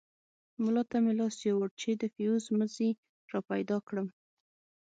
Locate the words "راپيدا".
3.33-3.77